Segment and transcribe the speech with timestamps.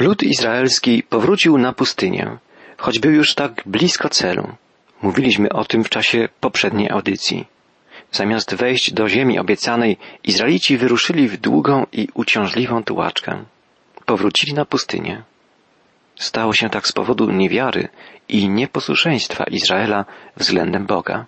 [0.00, 2.38] Lud izraelski powrócił na pustynię,
[2.76, 4.48] choć był już tak blisko celu.
[5.02, 7.46] Mówiliśmy o tym w czasie poprzedniej audycji.
[8.12, 13.44] Zamiast wejść do ziemi obiecanej, Izraelici wyruszyli w długą i uciążliwą tułaczkę.
[14.06, 15.22] Powrócili na pustynię.
[16.16, 17.88] Stało się tak z powodu niewiary
[18.28, 20.04] i nieposłuszeństwa Izraela
[20.36, 21.26] względem Boga.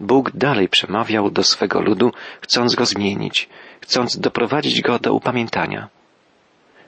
[0.00, 3.48] Bóg dalej przemawiał do swego ludu, chcąc go zmienić,
[3.80, 5.88] chcąc doprowadzić go do upamiętania.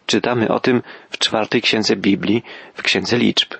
[0.08, 2.44] Czytamy o tym w czwartej księdze Biblii,
[2.74, 3.54] w księdze liczb.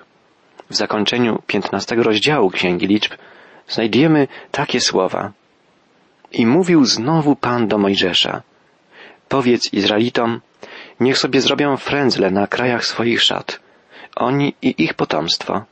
[0.69, 3.11] W zakończeniu piętnastego rozdziału księgi liczb
[3.67, 5.31] znajdziemy takie słowa.
[6.31, 8.41] I mówił znowu Pan do Mojżesza.
[9.27, 10.41] Powiedz Izraelitom,
[10.99, 13.59] niech sobie zrobią frędzle na krajach swoich szat,
[14.15, 15.65] oni i ich potomstwo.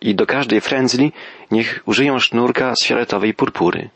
[0.00, 1.12] I do każdej frędzli
[1.50, 3.90] niech użyją sznurka z fioletowej purpury.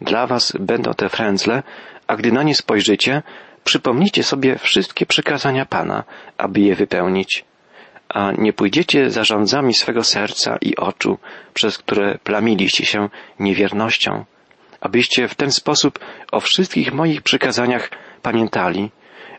[0.00, 1.62] Dla was będą te frędzle,
[2.06, 3.22] a gdy na nie spojrzycie,
[3.64, 6.04] przypomnijcie sobie wszystkie przykazania Pana,
[6.38, 7.44] aby je wypełnić.
[8.08, 11.18] A nie pójdziecie zarządzami swego serca i oczu,
[11.54, 14.24] przez które plamiliście się niewiernością,
[14.80, 15.98] abyście w ten sposób
[16.32, 17.90] o wszystkich moich przykazaniach
[18.22, 18.90] pamiętali,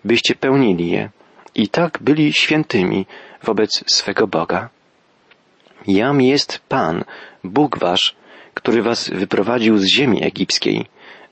[0.05, 1.09] byście pełnili je
[1.55, 3.05] i tak byli świętymi
[3.43, 4.69] wobec swego Boga.
[5.87, 7.03] Jam jest Pan,
[7.43, 8.15] Bóg wasz,
[8.53, 10.85] który was wyprowadził z ziemi egipskiej,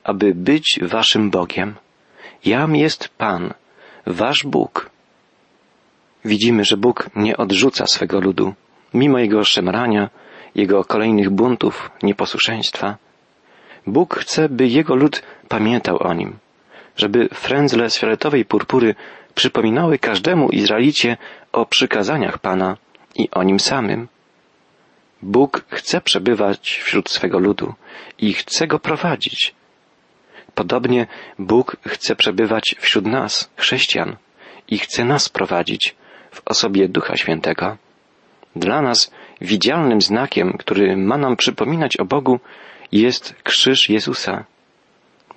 [0.03, 1.75] aby być waszym Bogiem.
[2.45, 3.53] Jam jest Pan,
[4.05, 4.89] wasz Bóg.
[6.25, 8.53] Widzimy, że Bóg nie odrzuca swego ludu,
[8.93, 10.09] mimo jego szemrania,
[10.55, 12.97] jego kolejnych buntów, nieposłuszeństwa.
[13.87, 16.37] Bóg chce, by jego lud pamiętał o nim,
[16.97, 18.95] żeby frędzle z fioletowej purpury
[19.35, 21.17] przypominały każdemu Izraelicie
[21.51, 22.77] o przykazaniach Pana
[23.15, 24.07] i o nim samym.
[25.21, 27.73] Bóg chce przebywać wśród swego ludu
[28.17, 29.55] i chce go prowadzić.
[30.55, 31.07] Podobnie
[31.39, 34.15] Bóg chce przebywać wśród nas, chrześcijan,
[34.67, 35.95] i chce nas prowadzić
[36.31, 37.77] w osobie Ducha Świętego.
[38.55, 42.39] Dla nas widzialnym znakiem, który ma nam przypominać o Bogu,
[42.91, 44.45] jest krzyż Jezusa.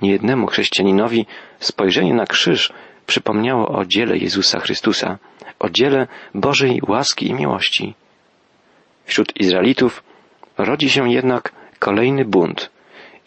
[0.02, 1.26] Niejednemu chrześcijaninowi
[1.58, 2.72] spojrzenie na krzyż
[3.06, 5.18] przypomniało o dziele Jezusa Chrystusa,
[5.58, 7.94] o dziele Bożej łaski i miłości.
[9.04, 10.02] Wśród Izraelitów
[10.58, 12.70] rodzi się jednak kolejny bunt,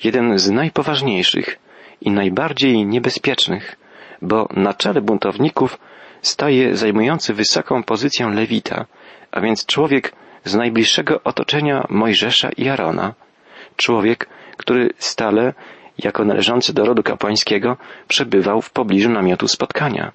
[0.04, 1.60] jeden z najpoważniejszych
[2.02, 3.76] i najbardziej niebezpiecznych,
[4.22, 5.80] bo na czele buntowników
[6.22, 8.86] staje zajmujący wysoką pozycję Lewita,
[9.32, 10.14] a więc człowiek
[10.46, 13.14] z najbliższego otoczenia Mojżesza i Arona,
[13.76, 15.54] człowiek, który stale,
[15.98, 17.78] jako należący do rodu kapłańskiego,
[18.08, 20.12] przebywał w pobliżu namiotu spotkania.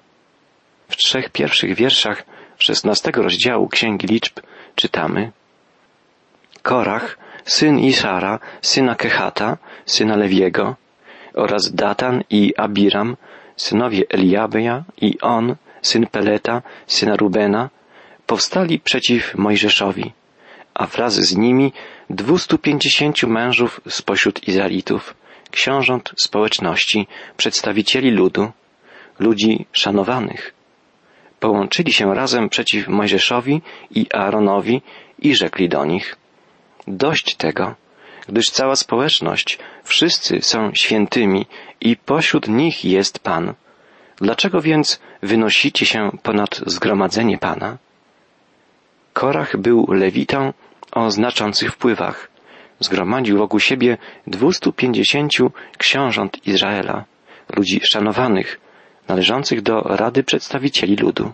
[0.89, 2.23] W trzech pierwszych wierszach
[2.57, 4.39] szesnastego rozdziału Księgi Liczb
[4.75, 5.31] czytamy
[6.61, 10.75] Korach, syn Isara, syna Kehata, syna Lewiego
[11.33, 13.17] oraz Datan i Abiram,
[13.55, 17.69] synowie Eliabeja i on, syn Peleta, syna Rubena,
[18.27, 20.11] powstali przeciw Mojżeszowi,
[20.73, 21.73] a wraz z nimi
[22.09, 25.15] dwustu pięćdziesięciu mężów spośród Izraelitów,
[25.51, 27.07] książąt społeczności,
[27.37, 28.51] przedstawicieli ludu,
[29.19, 30.53] ludzi szanowanych.
[31.39, 33.61] Połączyli się razem przeciw Mojżeszowi
[33.91, 34.81] i Aaronowi
[35.19, 36.15] i rzekli do nich,
[36.87, 37.75] dość tego,
[38.27, 41.45] gdyż cała społeczność, wszyscy są świętymi
[41.81, 43.53] i pośród nich jest Pan.
[44.17, 47.77] Dlaczego więc wynosicie się ponad zgromadzenie Pana?
[49.13, 50.53] Korach był lewitą
[50.91, 52.29] o znaczących wpływach.
[52.79, 53.97] Zgromadził wokół siebie
[54.27, 57.05] dwustu pięćdziesięciu książąt Izraela,
[57.57, 58.59] ludzi szanowanych,
[59.07, 61.31] należących do Rady Przedstawicieli Ludu.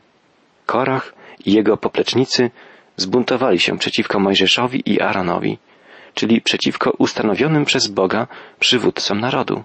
[0.65, 1.13] Korach
[1.45, 2.51] i jego poplecznicy
[2.95, 5.57] zbuntowali się przeciwko Mojżeszowi i Aaronowi,
[6.13, 8.27] czyli przeciwko ustanowionym przez Boga
[8.59, 9.63] przywódcom narodu.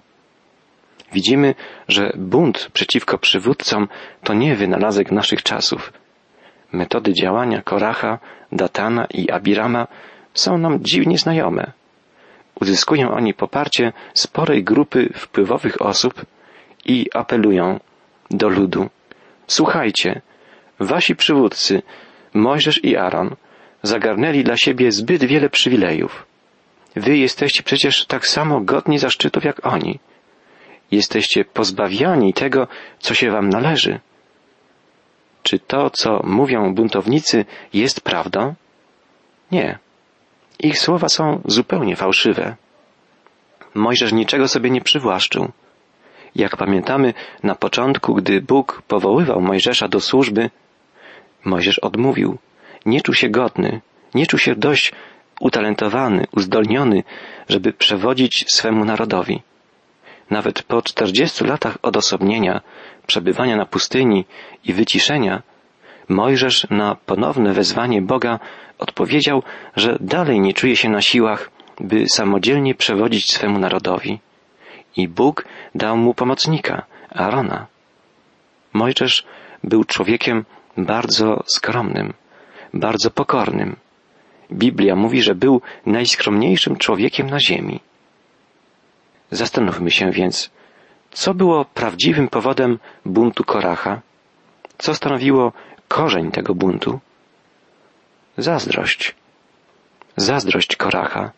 [1.13, 1.55] Widzimy,
[1.87, 3.87] że bunt przeciwko przywódcom
[4.23, 5.93] to nie wynalazek naszych czasów.
[6.71, 8.19] Metody działania Koracha,
[8.51, 9.87] Datana i Abirama
[10.33, 11.71] są nam dziwnie znajome.
[12.61, 16.25] Uzyskują oni poparcie sporej grupy wpływowych osób
[16.85, 17.79] i apelują
[18.31, 18.89] do ludu.
[19.47, 20.21] Słuchajcie,
[20.79, 21.81] wasi przywódcy,
[22.33, 23.35] Mojżesz i Aaron,
[23.83, 26.25] zagarnęli dla siebie zbyt wiele przywilejów.
[26.95, 29.99] Wy jesteście przecież tak samo godni zaszczytów jak oni.
[30.91, 32.67] Jesteście pozbawiani tego,
[32.99, 33.99] co się wam należy.
[35.43, 38.53] Czy to, co mówią buntownicy, jest prawdą?
[39.51, 39.79] Nie.
[40.59, 42.55] Ich słowa są zupełnie fałszywe.
[43.73, 45.51] Mojżesz niczego sobie nie przywłaszczył.
[46.35, 47.13] Jak pamiętamy,
[47.43, 50.49] na początku, gdy Bóg powoływał Mojżesza do służby,
[51.45, 52.37] Mojżesz odmówił.
[52.85, 53.81] Nie czuł się godny,
[54.13, 54.91] nie czuł się dość
[55.39, 57.03] utalentowany, uzdolniony,
[57.49, 59.41] żeby przewodzić swemu narodowi.
[60.29, 62.61] Nawet po czterdziestu latach odosobnienia,
[63.07, 64.25] przebywania na pustyni
[64.63, 65.41] i wyciszenia,
[66.09, 68.39] Mojżesz na ponowne wezwanie Boga
[68.77, 69.43] odpowiedział,
[69.75, 74.19] że dalej nie czuje się na siłach, by samodzielnie przewodzić swemu narodowi.
[74.95, 75.45] I Bóg
[75.75, 77.67] dał mu pomocnika, Arona.
[78.73, 79.25] Mojżesz
[79.63, 80.45] był człowiekiem
[80.77, 82.13] bardzo skromnym,
[82.73, 83.75] bardzo pokornym.
[84.51, 87.79] Biblia mówi, że był najskromniejszym człowiekiem na ziemi.
[89.31, 90.49] Zastanówmy się więc,
[91.11, 94.01] co było prawdziwym powodem buntu Koracha?
[94.77, 95.53] Co stanowiło
[95.87, 96.99] korzeń tego buntu?
[98.37, 99.15] Zazdrość.
[100.15, 101.31] Zazdrość Koracha.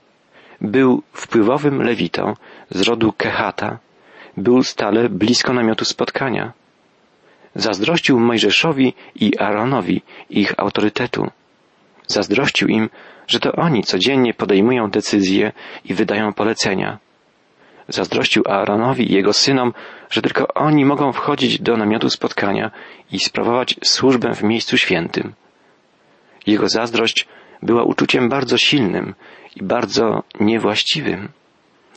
[0.62, 2.34] Był wpływowym lewitą
[2.70, 3.78] z rodu Kehata.
[4.38, 6.54] Był stale blisko namiotu spotkania.
[7.56, 11.28] Zazdrościł Mojżeszowi i Aaronowi ich autorytetu.
[12.08, 12.90] Zazdrościł im,
[13.28, 15.52] że to oni codziennie podejmują decyzje
[15.86, 16.98] i wydają polecenia.
[17.88, 19.74] Zazdrościł Aaronowi i jego synom,
[20.10, 22.72] że tylko oni mogą wchodzić do namiotu spotkania
[23.12, 25.34] i sprawować służbę w miejscu świętym.
[26.48, 27.28] Jego zazdrość
[27.62, 29.16] była uczuciem bardzo silnym
[29.56, 31.30] i bardzo niewłaściwym.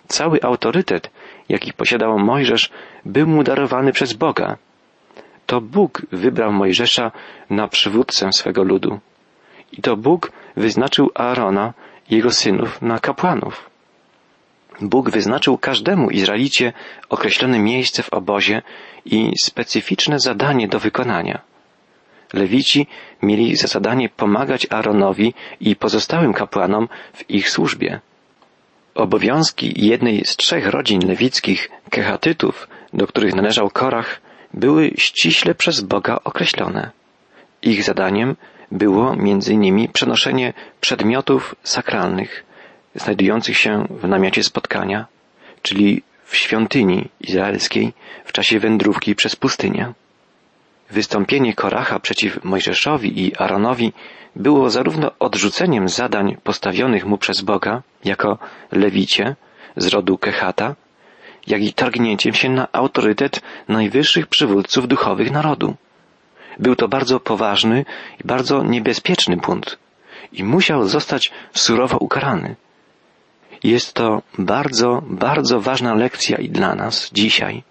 [0.08, 1.10] Cały autorytet,
[1.48, 2.70] jaki posiadał Mojżesz,
[3.04, 4.56] był mu darowany przez Boga.
[5.46, 7.12] To Bóg wybrał Mojżesza
[7.50, 9.00] na przywódcę swego ludu.
[9.72, 11.74] I to Bóg wyznaczył Aarona
[12.10, 13.70] i jego synów na kapłanów.
[14.80, 16.72] Bóg wyznaczył każdemu Izraelicie
[17.08, 18.62] określone miejsce w obozie
[19.04, 21.40] i specyficzne zadanie do wykonania.
[22.32, 22.86] Lewici
[23.22, 28.00] mieli za zadanie pomagać Aaronowi i pozostałym kapłanom w ich służbie.
[28.94, 34.20] Obowiązki jednej z trzech rodzin lewickich, kehatytów, do których należał Korach,
[34.54, 36.90] były ściśle przez Boga określone.
[37.62, 38.36] Ich zadaniem
[38.70, 42.44] było między innymi przenoszenie przedmiotów sakralnych,
[42.94, 45.06] znajdujących się w namiocie spotkania,
[45.62, 47.92] czyli w świątyni izraelskiej
[48.24, 49.92] w czasie wędrówki przez pustynię.
[50.90, 53.92] Wystąpienie Koracha przeciw Mojżeszowi i Aaronowi
[54.36, 58.38] było zarówno odrzuceniem zadań postawionych mu przez Boga jako
[58.72, 59.36] lewicie
[59.76, 60.74] z rodu Kehata,
[61.46, 65.76] jak i targnięciem się na autorytet najwyższych przywódców duchowych narodu.
[66.60, 67.84] Był to bardzo poważny
[68.24, 69.78] i bardzo niebezpieczny bunt
[70.32, 72.56] i musiał zostać surowo ukarany.
[73.64, 77.62] Jest to bardzo, bardzo ważna lekcja i dla nas dzisiaj.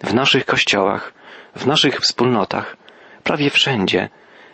[0.00, 1.12] W naszych kościołach,
[1.56, 2.76] w naszych wspólnotach,
[3.24, 4.08] prawie wszędzie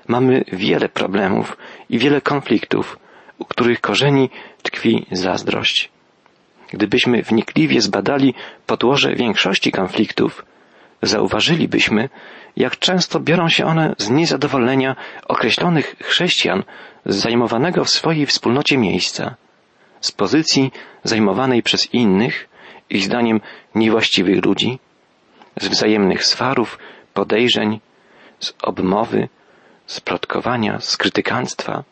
[0.09, 1.57] mamy wiele problemów
[1.91, 2.99] i wiele konfliktów,
[3.39, 4.31] u których korzeni
[4.63, 5.91] tkwi zazdrość.
[6.73, 8.35] Gdybyśmy wnikliwie zbadali
[8.67, 10.45] podłoże większości konfliktów,
[11.07, 12.09] zauważylibyśmy,
[12.57, 14.97] jak często biorą się one z niezadowolenia
[15.29, 16.63] określonych chrześcijan
[17.07, 19.35] z zajmowanego w swojej wspólnocie miejsca
[20.05, 20.73] z pozycji
[21.05, 22.49] zajmowanej przez innych,
[22.91, 23.41] ich zdaniem
[23.75, 24.79] niewłaściwych ludzi,
[25.61, 26.79] z wzajemnych swarów,
[27.15, 27.81] podejrzeń,
[28.41, 29.29] z obmowy,
[29.87, 31.85] z plotkowania, z krytykanstwa.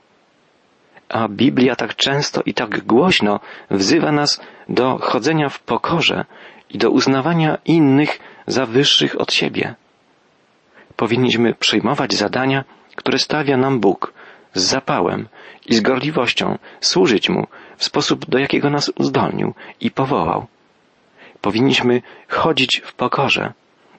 [1.09, 6.25] A Biblia tak często i tak głośno wzywa nas do chodzenia w pokorze
[6.71, 9.75] i do uznawania innych za wyższych od siebie.
[10.97, 12.65] Powinniśmy przyjmować zadania,
[12.97, 14.13] które stawia nam Bóg
[14.55, 15.29] z zapałem
[15.67, 17.47] i z gorliwością, służyć Mu
[17.77, 20.47] w sposób, do jakiego nas uzdolnił i powołał.
[21.41, 23.53] Powinniśmy chodzić w pokorze.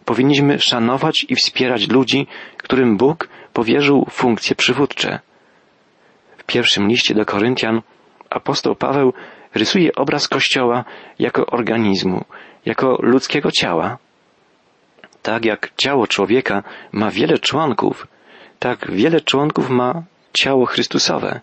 [0.06, 5.20] Powinniśmy szanować i wspierać ludzi, którym Bóg powierzył funkcje przywódcze.
[6.38, 7.82] W pierwszym liście do Koryntian
[8.30, 9.14] apostoł Paweł
[9.56, 10.86] rysuje obraz Kościoła
[11.20, 12.26] jako organizmu,
[12.66, 13.98] jako ludzkiego ciała.
[15.24, 18.08] Tak jak ciało człowieka ma wiele członków,
[18.60, 20.04] tak wiele członków ma
[20.34, 21.42] ciało Chrystusowe,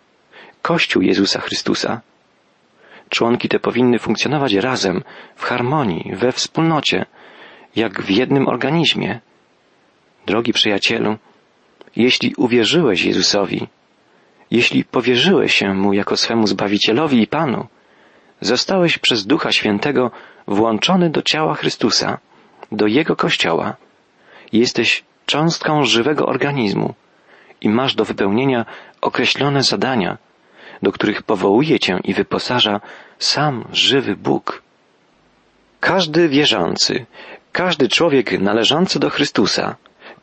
[0.62, 2.00] Kościół Jezusa Chrystusa.
[3.08, 5.02] Członki te powinny funkcjonować razem,
[5.36, 7.06] w harmonii, we wspólnocie,
[7.76, 9.20] jak w jednym organizmie.
[10.26, 11.16] Drogi przyjacielu,
[11.96, 13.66] jeśli uwierzyłeś Jezusowi,
[14.50, 17.66] jeśli powierzyłeś się Mu jako swemu Zbawicielowi i Panu,
[18.40, 20.10] zostałeś przez Ducha Świętego
[20.46, 22.18] włączony do ciała Chrystusa,
[22.72, 23.76] do Jego Kościoła.
[24.52, 26.94] Jesteś cząstką żywego organizmu
[27.60, 28.66] i masz do wypełnienia
[29.00, 30.18] określone zadania,
[30.82, 32.80] do których powołuje cię i wyposaża
[33.18, 34.62] sam żywy Bóg.
[35.80, 37.06] Każdy wierzący,
[37.52, 39.76] każdy człowiek należący do Chrystusa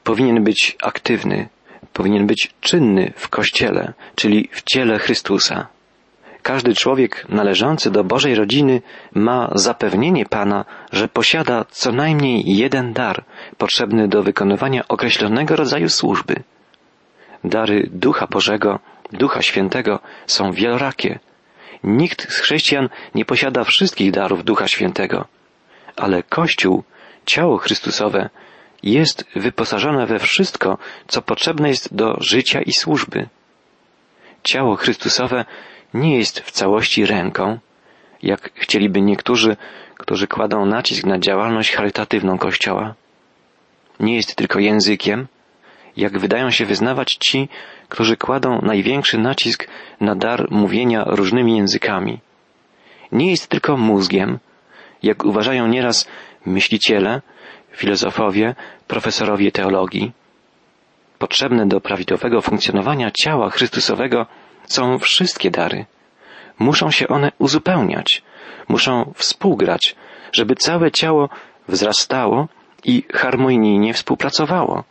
[0.04, 1.50] powinien być aktywny,
[1.94, 5.68] powinien być czynny w Kościele, czyli w ciele Chrystusa.
[6.48, 8.82] Każdy człowiek należący do Bożej rodziny
[9.14, 13.24] ma zapewnienie Pana, że posiada co najmniej jeden dar
[13.58, 16.36] potrzebny do wykonywania określonego rodzaju służby.
[17.44, 18.80] Dary Ducha Bożego
[19.12, 21.20] Ducha Świętego są wielorakie.
[21.84, 25.26] Nikt z chrześcijan nie posiada wszystkich darów Ducha Świętego,
[25.96, 26.84] ale Kościół,
[27.26, 28.30] ciało Chrystusowe,
[28.84, 30.78] jest wyposażone we wszystko,
[31.08, 33.28] co potrzebne jest do życia i służby.
[34.44, 35.46] Ciało Chrystusowe
[35.94, 37.60] nie jest w całości ręką,
[38.24, 39.58] jak chcieliby niektórzy,
[39.96, 42.96] którzy kładą nacisk na działalność charytatywną Kościoła.
[44.00, 45.28] Nie jest tylko językiem,
[45.98, 47.50] jak wydają się wyznawać ci,
[47.90, 49.68] którzy kładą największy nacisk
[50.02, 52.20] na dar mówienia różnymi językami.
[53.12, 54.40] Nie jest tylko mózgiem,
[55.04, 56.08] jak uważają nieraz
[56.46, 57.22] myśliciele,
[57.72, 58.56] filozofowie,
[58.88, 60.12] profesorowie teologii.
[61.20, 64.26] Potrzebne do prawidłowego funkcjonowania ciała Chrystusowego
[64.68, 65.86] są wszystkie dary.
[66.60, 68.24] Muszą się one uzupełniać,
[68.68, 69.96] muszą współgrać,
[70.32, 71.30] żeby całe ciało
[71.68, 72.48] wzrastało
[72.84, 74.84] i harmonijnie współpracowało.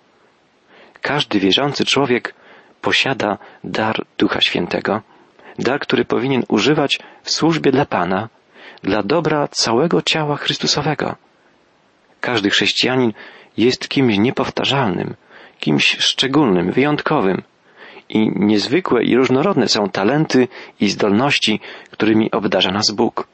[1.01, 2.35] Każdy wierzący człowiek
[2.81, 5.03] posiada dar Ducha Świętego,
[5.59, 8.29] dar, który powinien używać w służbie dla Pana,
[8.83, 11.15] dla dobra całego ciała Chrystusowego.
[12.21, 13.13] Każdy chrześcijanin
[13.57, 15.15] jest kimś niepowtarzalnym,
[15.61, 17.43] kimś szczególnym, wyjątkowym.
[18.09, 20.49] I niezwykłe i różnorodne są talenty
[20.81, 21.61] i zdolności,
[21.91, 23.29] którymi obdarza nas Bóg.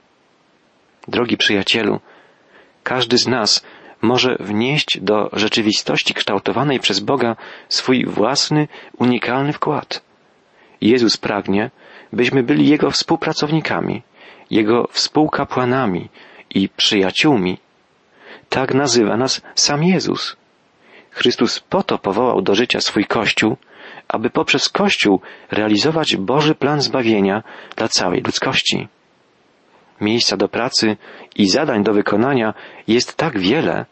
[1.09, 2.01] Drogi przyjacielu,
[2.83, 3.65] każdy z nas
[4.03, 7.37] może wnieść do rzeczywistości kształtowanej przez Boga
[7.69, 10.03] swój własny, unikalny wkład.
[10.81, 11.71] Jezus pragnie,
[12.13, 14.03] byśmy byli Jego współpracownikami,
[14.51, 16.09] Jego współkapłanami
[16.51, 17.59] i przyjaciółmi.
[18.49, 20.37] Tak nazywa nas sam Jezus.
[21.11, 23.57] Chrystus po to powołał do życia swój Kościół,
[24.13, 27.43] aby poprzez Kościół realizować Boży plan zbawienia
[27.77, 28.89] dla całej ludzkości.
[30.01, 30.97] Miejsca do pracy
[31.37, 32.55] i zadań do wykonania
[32.89, 33.87] jest tak wiele,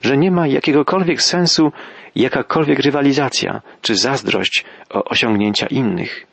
[0.00, 1.72] że nie ma jakiegokolwiek sensu
[2.14, 6.26] jakakolwiek rywalizacja czy zazdrość o osiągnięcia innych.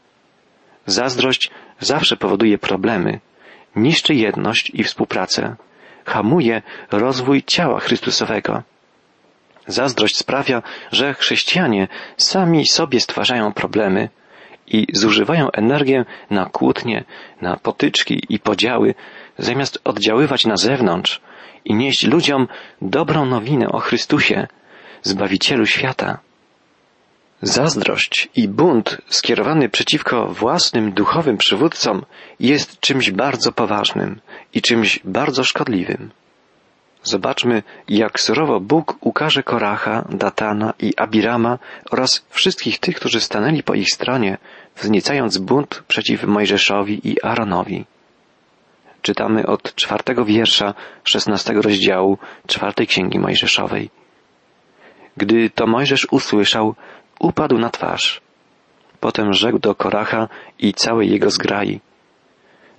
[0.85, 3.19] Zazdrość zawsze powoduje problemy,
[3.75, 5.55] niszczy jedność i współpracę,
[6.05, 8.63] hamuje rozwój ciała Chrystusowego.
[9.67, 11.87] Zazdrość sprawia, że chrześcijanie
[12.17, 14.09] sami sobie stwarzają problemy
[14.67, 17.03] i zużywają energię na kłótnie,
[17.41, 18.95] na potyczki i podziały,
[19.37, 21.21] zamiast oddziaływać na zewnątrz
[21.65, 22.47] i nieść ludziom
[22.81, 24.47] dobrą nowinę o Chrystusie,
[25.01, 26.19] Zbawicielu świata.
[27.41, 32.05] Zazdrość i bunt skierowany przeciwko własnym duchowym przywódcom
[32.39, 34.21] jest czymś bardzo poważnym
[34.53, 36.11] i czymś bardzo szkodliwym.
[37.03, 41.59] Zobaczmy, jak surowo Bóg ukaże Koracha, Datana i Abirama
[41.91, 44.37] oraz wszystkich tych, którzy stanęli po ich stronie,
[44.75, 47.85] wzniecając bunt przeciw Mojżeszowi i Aaronowi.
[49.01, 52.17] Czytamy od czwartego wiersza szesnastego rozdziału
[52.47, 53.89] czwartej księgi Mojżeszowej.
[55.17, 56.75] Gdy to Mojżesz usłyszał,
[57.19, 58.21] upadł na twarz.
[58.99, 60.27] Potem rzekł do Koracha
[60.59, 61.79] i całej jego zgrai.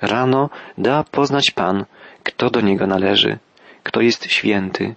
[0.01, 1.85] Rano da poznać Pan,
[2.23, 3.39] kto do niego należy,
[3.83, 4.95] kto jest święty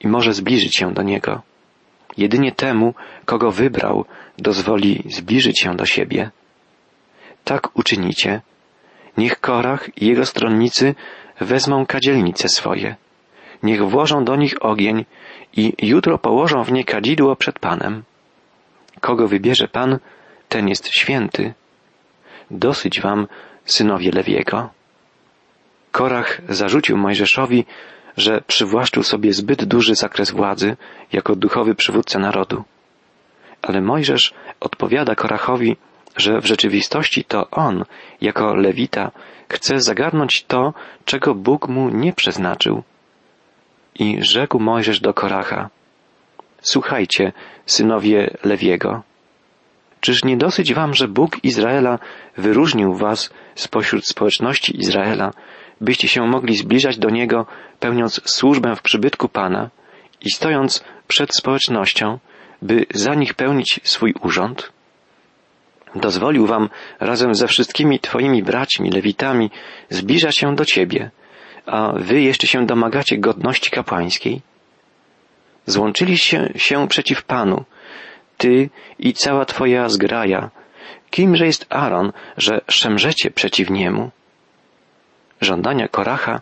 [0.00, 1.42] i może zbliżyć się do niego.
[2.16, 4.04] Jedynie temu, kogo wybrał,
[4.38, 6.30] dozwoli zbliżyć się do siebie.
[7.44, 8.40] Tak uczynicie.
[9.16, 10.94] Niech Korach i jego stronnicy
[11.40, 12.96] wezmą kadzielnice swoje.
[13.62, 15.04] Niech włożą do nich ogień
[15.52, 18.02] i jutro położą w nie kadzidło przed Panem.
[19.00, 19.98] Kogo wybierze Pan,
[20.48, 21.54] ten jest święty.
[22.50, 23.26] Dosyć wam,
[23.64, 24.70] synowie Lewiego.
[25.92, 27.64] Korach zarzucił Mojżeszowi,
[28.16, 30.76] że przywłaszczył sobie zbyt duży zakres władzy
[31.12, 32.64] jako duchowy przywódca narodu.
[33.62, 35.76] Ale Mojżesz odpowiada Korachowi,
[36.16, 37.84] że w rzeczywistości to on,
[38.20, 39.10] jako Lewita,
[39.48, 42.82] chce zagarnąć to, czego Bóg mu nie przeznaczył.
[43.94, 45.70] I rzekł Mojżesz do Koracha,
[46.72, 47.32] Słuchajcie,
[47.66, 49.02] synowie Lewiego.
[50.00, 51.98] Czyż nie dosyć wam, że Bóg Izraela
[52.36, 55.32] wyróżnił was spośród społeczności Izraela,
[55.80, 57.46] byście się mogli zbliżać do Niego,
[57.80, 59.70] pełniąc służbę w przybytku Pana
[60.20, 62.18] i stojąc przed społecznością,
[62.62, 64.72] by za nich pełnić swój urząd?
[65.94, 66.68] Dozwolił wam
[67.00, 69.50] razem ze wszystkimi twoimi braćmi, lewitami,
[69.90, 71.10] zbliżać się do Ciebie,
[71.66, 74.42] a wy jeszcze się domagacie godności kapłańskiej?
[75.66, 77.64] Złączyliście się przeciw Panu,
[78.36, 80.50] ty i cała twoja zgraja.
[81.10, 84.10] Kimże jest Aaron, że szemrzecie przeciw niemu?
[85.40, 86.40] Żądania Koracha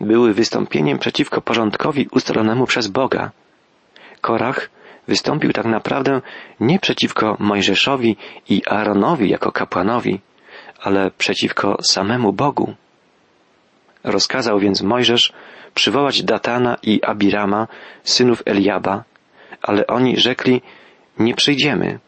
[0.00, 3.30] były wystąpieniem przeciwko porządkowi ustalonemu przez Boga.
[4.20, 4.70] Korach
[5.08, 6.20] wystąpił tak naprawdę
[6.60, 8.16] nie przeciwko Mojżeszowi
[8.48, 10.20] i Aaronowi jako kapłanowi,
[10.82, 12.74] ale przeciwko samemu Bogu.
[14.04, 15.32] Rozkazał więc Mojżesz
[15.74, 17.68] przywołać Datana i Abirama,
[18.04, 19.04] synów Eliaba,
[19.62, 20.62] ale oni rzekli,
[21.18, 21.98] nie przyjdziemy.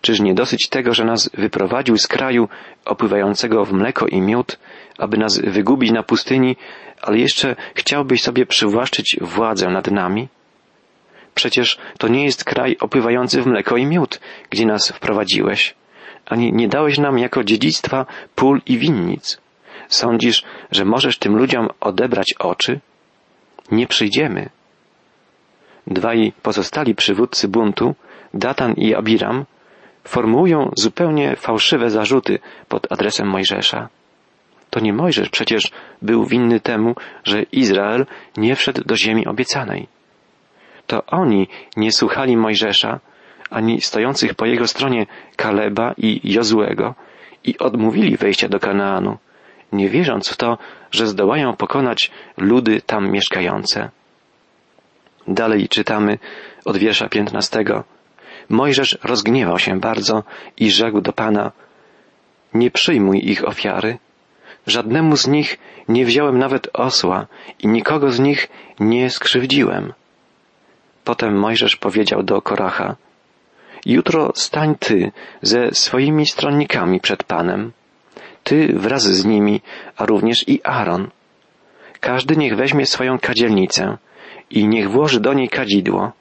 [0.00, 2.48] Czyż nie dosyć tego, że nas wyprowadził z kraju
[2.84, 4.58] opływającego w mleko i miód,
[4.98, 6.56] aby nas wygubić na pustyni,
[7.02, 10.28] ale jeszcze chciałbyś sobie przywłaszczyć władzę nad nami?
[11.34, 14.20] Przecież to nie jest kraj opływający w mleko i miód,
[14.50, 15.74] gdzie nas wprowadziłeś,
[16.26, 19.40] ani nie dałeś nam jako dziedzictwa pól i winnic.
[19.88, 22.80] Sądzisz, że możesz tym ludziom odebrać oczy?
[23.70, 24.50] Nie przyjdziemy.
[25.86, 27.94] Dwaj pozostali przywódcy buntu,
[28.34, 29.44] Datan i Abiram,
[30.04, 32.38] formułują zupełnie fałszywe zarzuty
[32.68, 33.88] pod adresem Mojżesza.
[34.70, 35.70] To nie Mojżesz przecież
[36.02, 39.88] był winny temu, że Izrael nie wszedł do ziemi obiecanej.
[40.86, 43.00] To oni nie słuchali Mojżesza,
[43.50, 46.94] ani stojących po jego stronie Kaleba i Jozłego
[47.44, 49.18] i odmówili wejścia do Kanaanu,
[49.72, 50.58] nie wierząc w to,
[50.90, 53.90] że zdołają pokonać ludy tam mieszkające.
[55.28, 56.18] Dalej czytamy
[56.64, 57.84] od wiersza piętnastego.
[58.50, 60.22] Mojżesz rozgniewał się bardzo
[60.56, 61.52] i rzekł do Pana,
[62.54, 63.98] nie przyjmuj ich ofiary.
[64.66, 67.26] Żadnemu z nich nie wziąłem nawet osła
[67.58, 68.48] i nikogo z nich
[68.80, 69.92] nie skrzywdziłem.
[71.04, 72.96] Potem Mojżesz powiedział do Koracha,
[73.86, 77.72] jutro stań ty ze swoimi stronnikami przed Panem,
[78.44, 79.60] ty wraz z nimi,
[79.96, 81.10] a również i Aaron.
[82.00, 83.96] Każdy niech weźmie swoją kadzielnicę
[84.50, 86.12] i niech włoży do niej kadzidło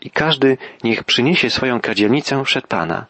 [0.00, 3.06] i każdy niech przyniesie swoją kadzielnicę przed Pana.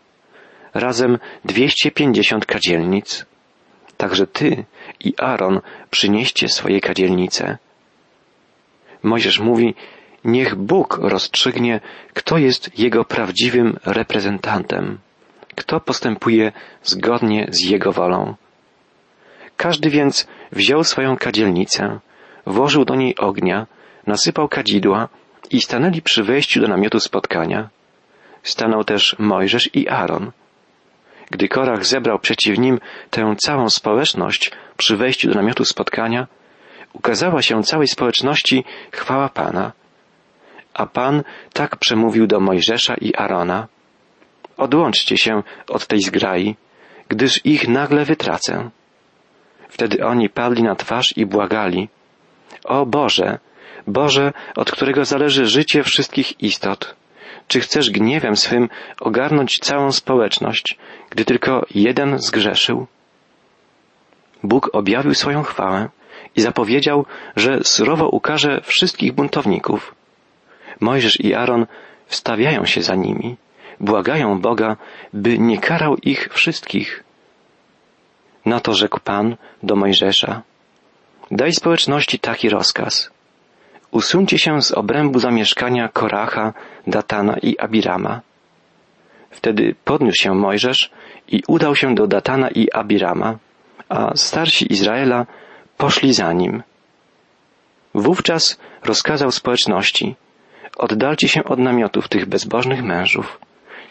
[0.75, 3.27] Razem dwieście pięćdziesiąt kadzielnic.
[3.97, 4.65] Także ty
[5.01, 7.59] i Aaron przynieście swoje kadzielnice.
[9.03, 9.75] Mojżesz mówi,
[10.25, 11.81] niech Bóg rozstrzygnie,
[12.15, 14.99] kto jest jego prawdziwym reprezentantem,
[15.57, 18.35] kto postępuje zgodnie z jego wolą.
[19.57, 21.99] Każdy więc wziął swoją kadzielnicę,
[22.47, 23.67] włożył do niej ognia,
[24.07, 25.09] nasypał kadzidła
[25.51, 27.69] i stanęli przy wejściu do namiotu spotkania.
[28.43, 30.31] Stanął też Mojżesz i Aaron.
[31.31, 32.81] Gdy Korach zebrał przeciw nim
[33.11, 36.27] tę całą społeczność przy wejściu do namiotu spotkania,
[36.93, 39.73] ukazała się całej społeczności chwała Pana.
[40.75, 43.69] A Pan tak przemówił do Mojżesza i Arona.
[44.57, 46.57] Odłączcie się od tej zgrai,
[47.09, 48.71] gdyż ich nagle wytracę.
[49.69, 51.89] Wtedy oni padli na twarz i błagali.
[52.65, 53.39] O Boże,
[53.87, 56.95] Boże, od którego zależy życie wszystkich istot,
[57.49, 58.69] czy chcesz gniewem swym
[59.01, 60.79] ogarnąć całą społeczność,
[61.11, 62.87] gdy tylko jeden zgrzeszył?
[64.43, 65.89] Bóg objawił swoją chwałę
[66.37, 69.95] i zapowiedział, że surowo ukaże wszystkich buntowników.
[70.81, 71.67] Mojżesz i Aaron
[72.07, 73.37] wstawiają się za nimi,
[73.81, 74.77] błagają Boga,
[75.13, 77.05] by nie karał ich wszystkich.
[78.45, 80.43] Na to rzekł Pan do Mojżesza,
[81.31, 83.11] daj społeczności taki rozkaz.
[83.91, 86.53] Usuńcie się z obrębu zamieszkania Koracha,
[86.87, 88.21] Datana i Abirama.
[89.31, 90.91] Wtedy podniósł się Mojżesz
[91.29, 93.39] i udał się do Datana i Abirama,
[93.89, 95.27] a starsi Izraela
[95.77, 96.63] poszli za nim.
[97.95, 100.15] Wówczas rozkazał społeczności,
[100.77, 103.39] oddalcie się od namiotów tych bezbożnych mężów.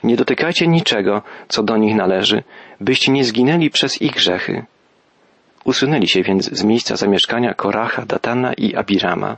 [0.03, 2.43] Nie dotykajcie niczego, co do nich należy,
[2.81, 4.65] byście nie zginęli przez ich grzechy.
[5.65, 9.37] Usunęli się więc z miejsca zamieszkania Koracha, Datana i Abirama.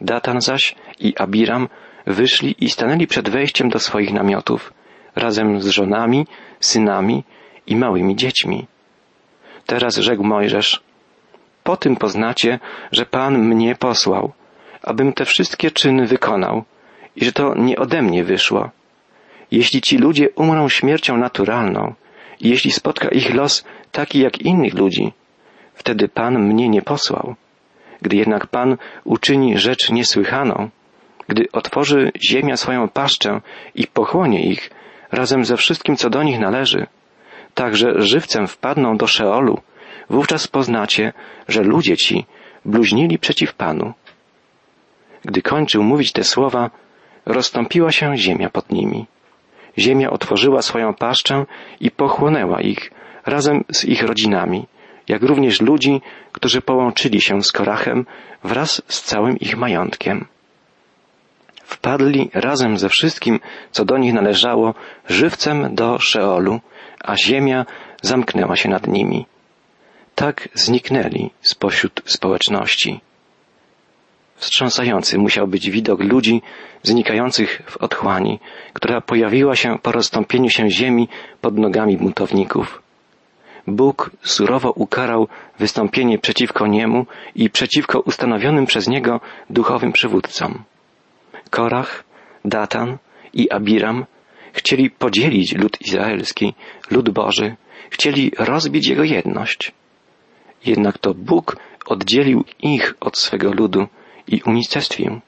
[0.00, 1.68] Datan zaś i Abiram
[2.06, 4.72] wyszli i stanęli przed wejściem do swoich namiotów,
[5.16, 6.26] razem z żonami,
[6.60, 7.24] synami
[7.66, 8.66] i małymi dziećmi.
[9.66, 10.80] Teraz rzekł Mojżesz,
[11.64, 12.58] po tym poznacie,
[12.92, 14.32] że Pan mnie posłał,
[14.82, 16.64] abym te wszystkie czyny wykonał
[17.16, 18.70] i że to nie ode mnie wyszło.
[19.50, 21.94] Jeśli ci ludzie umrą śmiercią naturalną
[22.40, 25.12] i jeśli spotka ich los taki jak innych ludzi,
[25.74, 27.34] wtedy Pan mnie nie posłał.
[28.02, 30.70] Gdy jednak Pan uczyni rzecz niesłychaną,
[31.28, 33.40] gdy otworzy ziemia swoją paszczę
[33.74, 34.70] i pochłonie ich
[35.12, 36.86] razem ze wszystkim, co do nich należy,
[37.54, 39.60] tak że żywcem wpadną do Szeolu,
[40.10, 41.12] wówczas poznacie,
[41.48, 42.26] że ludzie ci
[42.64, 43.92] bluźnili przeciw Panu.
[45.24, 46.70] Gdy kończył mówić te słowa,
[47.26, 49.06] rozstąpiła się ziemia pod nimi.
[49.78, 51.46] Ziemia otworzyła swoją paszczę
[51.80, 52.90] i pochłonęła ich
[53.26, 54.66] razem z ich rodzinami,
[55.08, 56.00] jak również ludzi,
[56.32, 58.06] którzy połączyli się z Korachem
[58.44, 60.26] wraz z całym ich majątkiem.
[61.64, 63.40] Wpadli razem ze wszystkim,
[63.70, 64.74] co do nich należało,
[65.08, 66.60] żywcem do Szeolu,
[67.04, 67.66] a ziemia
[68.02, 69.26] zamknęła się nad nimi.
[70.14, 73.00] Tak zniknęli spośród społeczności.
[74.36, 76.42] Wstrząsający musiał być widok ludzi
[76.82, 78.40] znikających w otchłani,
[78.72, 81.08] która pojawiła się po rozstąpieniu się ziemi
[81.40, 82.82] pod nogami buntowników.
[83.66, 90.64] Bóg surowo ukarał wystąpienie przeciwko niemu i przeciwko ustanowionym przez niego duchowym przywódcom.
[91.50, 92.04] Korach,
[92.44, 92.98] Datan
[93.32, 94.04] i Abiram
[94.52, 96.54] chcieli podzielić lud izraelski,
[96.90, 97.56] lud Boży,
[97.90, 99.72] chcieli rozbić jego jedność.
[100.66, 103.86] Jednak to Bóg oddzielił ich od swego ludu
[104.26, 105.20] i unicestwił.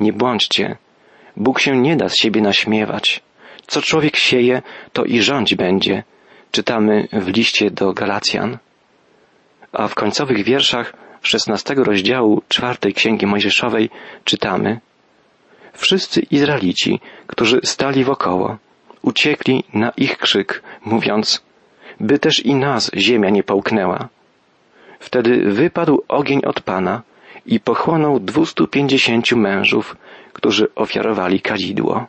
[0.00, 0.76] Nie błądźcie,
[1.36, 3.22] Bóg się nie da z siebie naśmiewać.
[3.66, 6.02] Co człowiek sieje, to i rządź będzie.
[6.50, 8.58] Czytamy w liście do Galacjan.
[9.72, 13.90] A w końcowych wierszach szesnastego rozdziału czwartej Księgi Mojżeszowej
[14.24, 14.80] czytamy
[15.76, 18.56] Wszyscy Izraelici, którzy stali wokoło,
[19.02, 21.42] uciekli na ich krzyk, mówiąc
[22.00, 24.08] by też i nas ziemia nie połknęła.
[25.00, 27.02] Wtedy wypadł ogień od Pana
[27.46, 29.96] i pochłonął dwustu pięćdziesięciu mężów,
[30.32, 32.06] którzy ofiarowali kadzidło.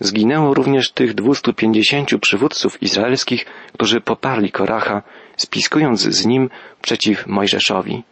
[0.00, 5.02] Zginęło również tych dwustu pięćdziesięciu przywódców izraelskich, którzy poparli Koracha,
[5.36, 6.50] spiskując z nim
[6.82, 8.02] przeciw Mojżeszowi.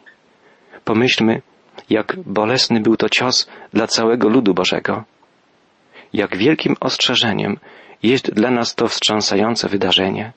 [0.85, 1.42] Pomyślmy,
[1.90, 5.05] jak bolesny był to cios dla całego ludu Bożego.
[6.12, 7.59] Jak wielkim ostrzeżeniem
[8.03, 10.33] jest dla nas to wstrząsające wydarzenie.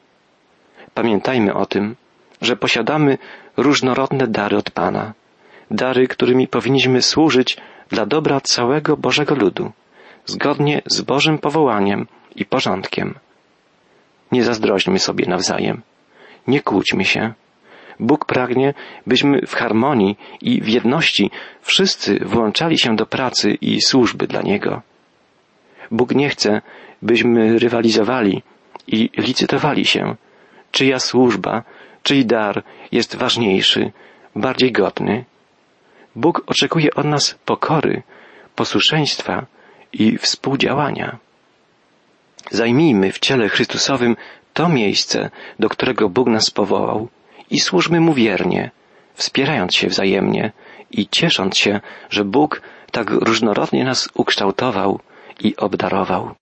[0.93, 1.95] Pamiętajmy o tym,
[2.41, 3.17] że posiadamy
[3.57, 5.13] różnorodne dary od Pana,
[5.71, 7.57] dary, którymi powinniśmy służyć
[7.89, 9.71] dla dobra całego Bożego ludu,
[10.25, 13.15] zgodnie z Bożym powołaniem i porządkiem.
[14.31, 15.81] Nie zazdroźmy sobie nawzajem,
[16.47, 17.33] nie kłóćmy się.
[17.99, 18.73] Bóg pragnie,
[19.07, 21.31] byśmy w harmonii i w jedności
[21.61, 24.81] wszyscy włączali się do pracy i służby dla Niego.
[25.91, 26.61] Bóg nie chce,
[27.01, 28.43] byśmy rywalizowali
[28.87, 30.15] i licytowali się,
[30.71, 31.63] czyja służba,
[32.03, 33.91] czyj dar jest ważniejszy,
[34.35, 35.25] bardziej godny.
[36.15, 38.03] Bóg oczekuje od nas pokory,
[38.55, 39.45] posłuszeństwa
[39.93, 41.17] i współdziałania.
[42.51, 44.15] Zajmijmy w ciele Chrystusowym
[44.53, 47.07] to miejsce, do którego Bóg nas powołał
[47.49, 48.71] i służmy Mu wiernie,
[49.13, 50.51] wspierając się wzajemnie
[50.91, 54.99] i ciesząc się, że Bóg tak różnorodnie nas ukształtował
[55.39, 56.35] i obdarował.